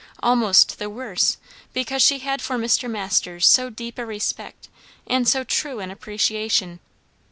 [0.23, 1.37] Almost the worse
[1.73, 2.89] because she had for Mr.
[2.89, 4.67] Masters so deep a respect
[5.05, 6.79] and so true an appreciation.